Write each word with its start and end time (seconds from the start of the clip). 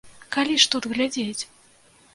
Калі 0.35 0.55
ж 0.63 0.69
тут 0.77 0.89
глядзець? 0.95 1.43